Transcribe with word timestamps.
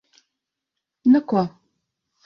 Nu 1.11 1.21
ko... 1.29 1.47